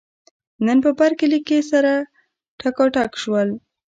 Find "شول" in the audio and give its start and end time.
3.21-3.49